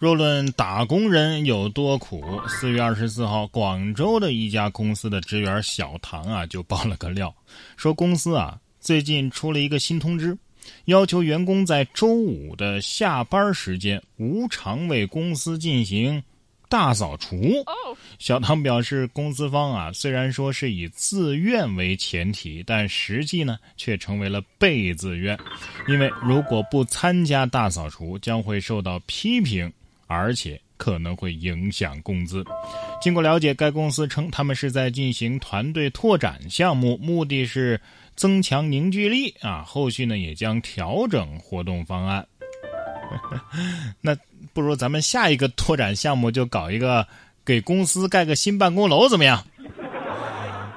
[0.00, 7.30] 若论打工人有多苦，四月二十四号，广州的一家公司的职员小唐啊就爆了个料，
[7.76, 10.34] 说公司啊最近出了一个新通知，
[10.86, 16.22] 要求员工在周五的下班时间无偿为公司进行
[16.70, 17.36] 大扫除。
[18.18, 25.38] 小唐表示，公司方啊虽然说是以自愿为前提，但实际呢却成为了被自愿，
[25.86, 29.70] 因为如果不参加大扫除，将会受到批评。
[30.10, 32.44] 而且可能会影响工资。
[33.00, 37.80] 经过了解，该公司称他们是在进行团队拓展项目，目的是
[38.16, 39.62] 增强凝聚力啊。
[39.62, 42.26] 后续呢也将调整活动方案。
[44.02, 44.16] 那
[44.52, 47.06] 不如咱们下一个拓展项目就搞一个
[47.44, 49.46] 给公司盖个新办公楼，怎么样？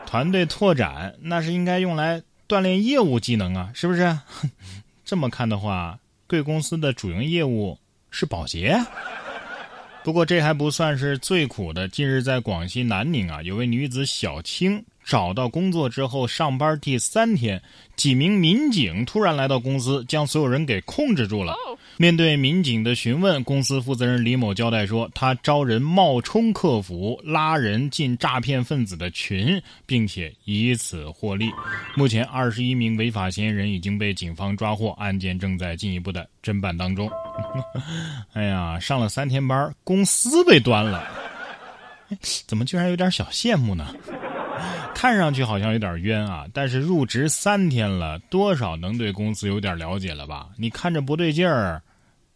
[0.06, 4.16] 团队拓展那是应该用来锻炼业务技能啊，是不是？
[5.04, 5.98] 这么看的话，
[6.28, 7.78] 贵公司的主营业务
[8.12, 8.80] 是保洁。
[10.04, 11.88] 不过这还不算是最苦的。
[11.88, 17.62] 近日，在广西南宁啊，有位女子小青找到工作之后，上班第三天，
[17.96, 21.56] 几名民警突然来到公司，将所有人给控制住了。
[21.98, 31.52] 面对民警的询问，公司负责人李某交代说，他招人冒充客服，拉人进诈骗分子的群，并且以此获利。
[31.96, 37.08] 目前，二十一名违法嫌疑人已经被警方抓获，案件正在进一步的侦办当中。
[38.34, 41.08] 哎呀，上了三天班，公司被端了，
[42.48, 43.94] 怎么居然有点小羡慕呢？
[44.96, 50.50] 看上去好像有点冤啊，但是入职三天了，多少能对公司有点了解了吧？
[50.58, 51.82] 你看着不对劲儿，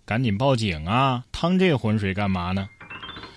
[0.06, 1.24] 赶紧报警啊！
[1.32, 2.68] 趟这浑水干嘛呢？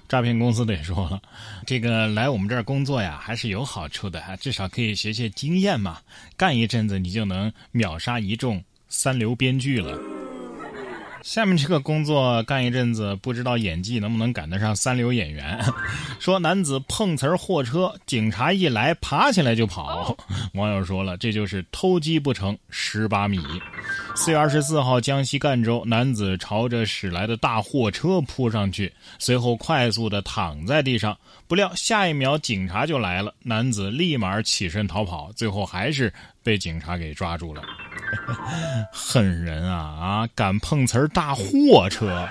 [0.09, 1.23] 诈骗公司得说了，
[1.65, 5.99] 这个来我们这儿工作呀，还是有好处的，至少可以学学经验嘛。
[6.37, 9.97] 干一阵子，你就能秒杀一众三流编剧了。
[11.23, 15.59] 下面这个工作干一阵子，不知道演技能不能赶得上三流演员。
[16.19, 20.17] 说男子碰瓷儿货车，警察一来，爬起来就跑。
[20.55, 23.39] 网友说了，这就是偷鸡不成蚀把米。
[24.17, 31.17] 四月二十四号，江西赣州男子朝着驶来的大货车扑上去，随后快速的躺在地上，
[31.47, 36.13] 不料下一秒警察就来了，男子立马起身逃跑，最后还是
[36.43, 37.63] 被警察给抓住了。
[38.93, 40.29] 狠人啊啊！
[40.35, 42.29] 敢碰瓷儿大货车！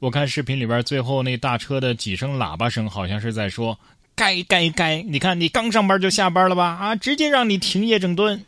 [0.00, 3.78] 我看视频里边最后那大车的几声喇叭声，好像是在说
[4.14, 5.02] ：“该该该！
[5.02, 6.64] 你看你刚上班就下班了吧？
[6.78, 8.44] 啊，直接让你停业整顿。”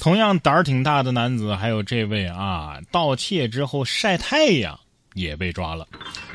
[0.00, 4.78] 同样胆儿挺大的男子，还有这位啊，盗窃之后晒太阳。
[5.16, 5.88] 也被抓了。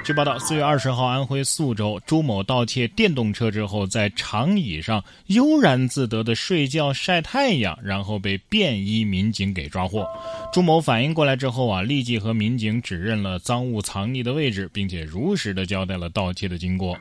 [0.03, 10.05] 据报道，四月二十号，安徽宿州朱某盗窃电动车之后，在长椅上悠然自得的睡觉晒太阳，然后被便衣民警给抓获。
[10.51, 16.97] 朱某反应过来之后啊，立即和民警指认了赃物藏匿的位置，并且如实的交代了盗窃的经过。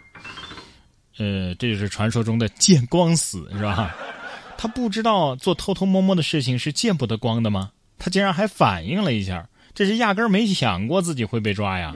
[1.19, 3.97] 呃，这就是传说中的见光死，是吧？
[4.59, 7.71] 他不知道做偷偷摸摸的事情是见不得光的吗？
[7.99, 9.49] 他竟然还反应了一下。
[9.75, 11.95] 这是压根儿没想过自己会被抓呀，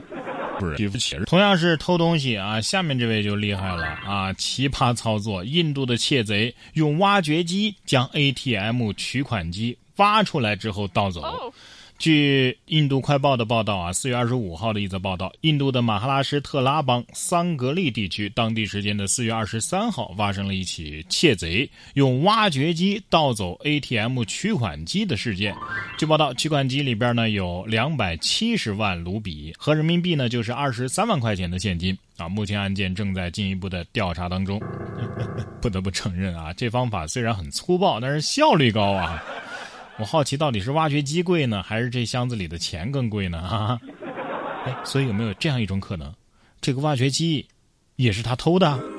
[0.58, 0.66] 不
[0.98, 1.24] 是？
[1.26, 4.32] 同样是偷东西啊，下面这位就厉害了啊！
[4.34, 11.52] 奇葩操作，印度的窃贼用挖掘机将 ATM 取款机挖出来之后盗走。
[11.96, 25.54] 据印度快报的报道啊，四月二十五号的一则报道，印度的马哈拉施特拉邦桑格利地区，当地时间的四月二十三号发生了一起窃贼用挖掘机盗走 ATM 取款机的事件。
[25.96, 32.28] 据报道，取款机里边呢有两百七十万卢比，合人民币呢就是二十三万块钱的现金啊。
[32.28, 34.60] 目前案件正在进一步的调查当中。
[35.62, 39.22] 不得不承认啊，这方法虽然很粗暴，但是效率高啊。
[39.96, 43.38] 我好奇，到底是挖掘机贵呢，还是这箱子里的钱更贵呢？
[43.46, 43.80] 啊，
[44.64, 46.12] 哎，所以有没有这样一种可能，
[46.60, 47.46] 这个挖掘机
[47.96, 48.93] 也是他偷的？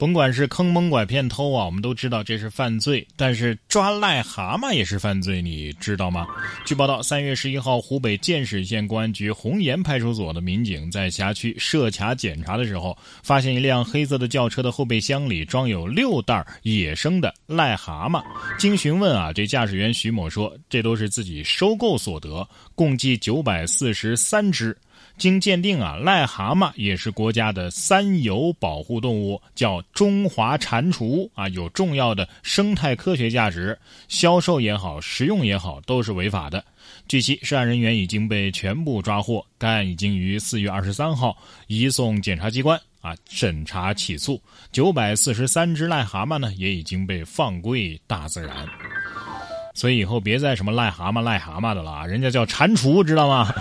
[0.00, 3.06] 甭管是坑蒙拐骗偷啊，我们都知道这是犯罪。
[3.16, 6.26] 但是抓癞蛤蟆也是犯罪，你知道吗？
[6.64, 18.24] 据报道，三月十一号，湖北建始县公安局红岩派出所的民警在辖区设卡检查的时候，发现一辆黑色的轿车的后备箱里装有六袋野生的癞蛤蟆。
[18.58, 24.74] 经询问啊，这驾驶员徐某说，这都是自己收购所得，共计九百四十三只。
[25.16, 36.64] 经鉴定啊，癞蛤蟆也是国家的三有保护动物，叫中华蟾蜍啊，有重要的生态科学价值，销售也好，食用也好，都是违法的。
[37.06, 41.36] 据悉，涉案人员已经被全部抓获，该案已经于四月二十三号
[41.66, 44.40] 移送检察机关啊审查起诉。
[44.72, 48.66] 九百四十三只癞蛤蟆呢，也已经被放归大自然。
[49.74, 53.52] 所以以后别再什么癞蛤蟆、癞蛤蟆的了，人家叫蟾蜍，知道吗？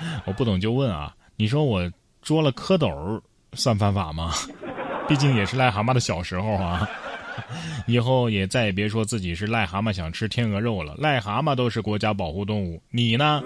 [0.26, 1.90] 我不懂就问啊，你说我
[2.22, 3.20] 捉了蝌蚪
[3.52, 4.32] 算犯法吗？
[5.08, 6.88] 毕竟也是癞蛤蟆的小时候啊。
[7.88, 13.42] 以后也再也别说自己是癞蛤蟆想吃天鹅肉了，癞蛤蟆都是国家保护动物，你呢？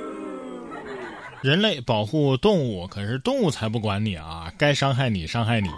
[1.41, 4.53] 人类保护动物，可是动物才不管你啊！
[4.59, 5.69] 该伤害你伤害你。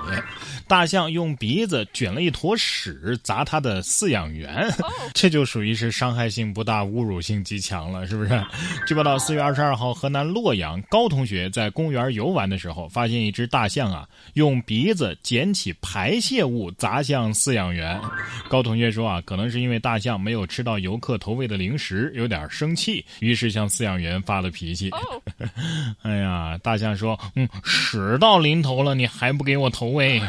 [0.67, 4.67] 大象用鼻子卷了一坨屎砸它的饲养员，
[5.13, 8.31] 这就属于是伤害性不大、侮辱性极强了，是不是？
[8.87, 18.01] 据报道，四月二十二号，河南洛阳高同学在公园游玩的时候，发现一只大象啊，用鼻子捡起排泄物砸向饲养员。
[18.49, 24.91] 高同学说啊，可能是因为大象没有吃到游客投喂的零食，有点生气，于是向饲养员发了脾气。
[26.03, 30.21] 哎呀，大象说：“嗯，屎到临头了，你还不给我投喂？”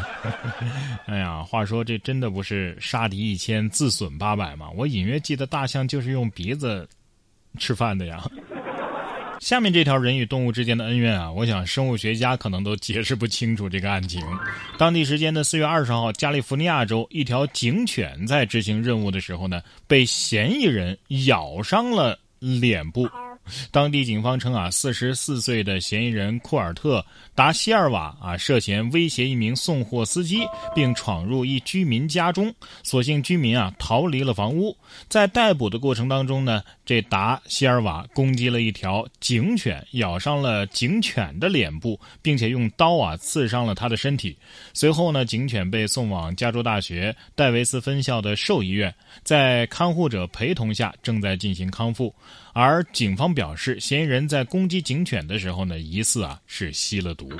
[1.06, 4.68] 哎呀，话说这真的不是杀敌一千自损八百吗？
[4.76, 6.88] 我隐约记得大象就是用鼻子
[7.58, 8.22] 吃饭的呀。
[9.40, 14.22] 下面这条人与动物之间的恩怨啊，我想生物学家可能都解释不清楚这个案情。
[14.78, 20.96] 当地时间的四月二十号，加利福尼亚州一条警犬在执行任务的时候呢，被嫌疑人
[21.26, 23.08] 咬伤了脸部。
[23.70, 27.00] 当地警方称啊，四十四岁的嫌疑人库尔特·
[27.34, 34.76] 达西尔瓦啊，涉嫌威胁一名送货司机，并闯入一居民家中，所幸居民啊逃离了房屋。
[35.08, 36.62] 在逮捕的过程当中呢，
[36.92, 44.36] 这达希尔瓦攻击了一条警犬，咬伤了警犬的脸部，并且用刀啊刺伤了他的身体。
[44.74, 52.14] 随后呢，警犬被送往加州大学戴维斯分校的兽医院，在看护者陪同下正在进行康复。
[52.52, 57.30] 而警方表示，嫌疑人在攻击警犬的时候呢，疑似啊是吸了毒，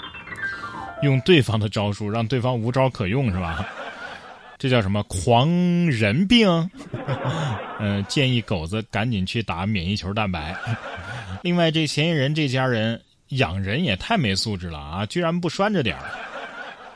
[1.02, 3.68] 用对方的招数让对方无招可用，是吧？
[4.62, 5.50] 这叫什么狂
[5.90, 6.70] 人病？
[7.80, 10.54] 嗯， 建议狗子赶紧去打免疫球蛋白。
[11.42, 15.04] 另外，这嫌疑人这家人养人也太没素质了啊！
[15.06, 16.04] 居然不拴着点儿。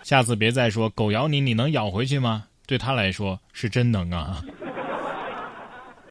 [0.04, 2.44] 下次别再说狗咬你，你能咬回去吗？
[2.68, 4.40] 对他来说是真能啊。